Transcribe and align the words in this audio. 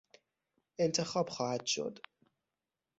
انتخاب 0.79 1.29
خواهد 1.29 1.65
شد 1.67 1.99